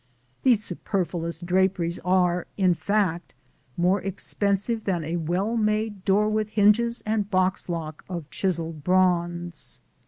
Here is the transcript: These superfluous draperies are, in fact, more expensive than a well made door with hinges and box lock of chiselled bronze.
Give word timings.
These 0.41 0.63
superfluous 0.63 1.41
draperies 1.41 1.99
are, 1.99 2.47
in 2.57 2.73
fact, 2.73 3.35
more 3.77 4.01
expensive 4.01 4.85
than 4.85 5.03
a 5.03 5.17
well 5.17 5.55
made 5.55 6.03
door 6.05 6.27
with 6.27 6.49
hinges 6.49 7.03
and 7.05 7.29
box 7.29 7.69
lock 7.69 8.03
of 8.09 8.27
chiselled 8.31 8.83
bronze. 8.83 9.79